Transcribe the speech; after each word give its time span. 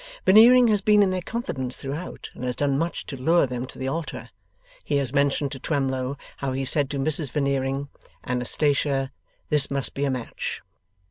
Veneering 0.25 0.67
has 0.69 0.81
been 0.81 1.03
in 1.03 1.11
their 1.11 1.21
confidence 1.21 1.77
throughout, 1.77 2.31
and 2.33 2.43
has 2.43 2.55
done 2.55 2.75
much 2.75 3.05
to 3.05 3.15
lure 3.15 3.45
them 3.45 3.67
to 3.67 3.77
the 3.77 3.87
altar. 3.87 4.31
He 4.83 4.97
has 4.97 5.13
mentioned 5.13 5.51
to 5.51 5.59
Twemlow 5.59 6.17
how 6.37 6.53
he 6.53 6.65
said 6.65 6.89
to 6.89 6.97
Mrs 6.97 7.29
Veneering, 7.29 7.87
'Anastatia, 8.25 9.11
this 9.49 9.69
must 9.69 9.93
be 9.93 10.05
a 10.05 10.09
match. 10.09 10.63